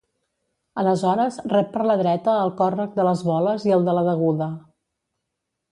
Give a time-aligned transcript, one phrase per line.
[0.83, 4.49] Aleshores rep per la dreta el Còrrec de les Voles i el de la Deguda.